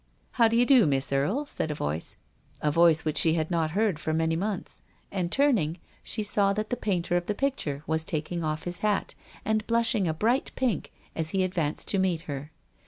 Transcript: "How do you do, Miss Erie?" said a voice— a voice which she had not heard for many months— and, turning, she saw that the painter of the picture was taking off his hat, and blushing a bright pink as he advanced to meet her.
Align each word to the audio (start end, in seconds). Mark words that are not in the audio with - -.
"How 0.41 0.47
do 0.47 0.57
you 0.57 0.65
do, 0.65 0.87
Miss 0.87 1.11
Erie?" 1.11 1.43
said 1.45 1.69
a 1.69 1.75
voice— 1.75 2.17
a 2.61 2.71
voice 2.71 3.05
which 3.05 3.17
she 3.19 3.35
had 3.35 3.51
not 3.51 3.69
heard 3.77 3.99
for 3.99 4.13
many 4.15 4.35
months— 4.35 4.81
and, 5.11 5.31
turning, 5.31 5.77
she 6.01 6.23
saw 6.23 6.53
that 6.53 6.71
the 6.71 6.75
painter 6.75 7.17
of 7.17 7.27
the 7.27 7.35
picture 7.35 7.83
was 7.85 8.03
taking 8.03 8.43
off 8.43 8.63
his 8.63 8.79
hat, 8.79 9.13
and 9.45 9.67
blushing 9.67 10.07
a 10.07 10.13
bright 10.15 10.51
pink 10.55 10.91
as 11.15 11.29
he 11.37 11.43
advanced 11.43 11.87
to 11.89 11.99
meet 11.99 12.23
her. 12.23 12.51